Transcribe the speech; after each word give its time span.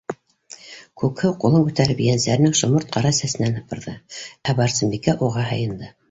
Күкһыу, 1.01 1.33
ҡулын 1.41 1.65
күтәреп, 1.67 1.99
ейәнсәренең 2.05 2.55
шоморт 2.59 2.89
ҡара 2.95 3.11
сәсенән 3.17 3.53
һыпырҙы, 3.59 3.93
ә 4.47 4.55
Барсынбикә 4.61 5.15
уға 5.29 5.45
һыйынды: 5.51 5.91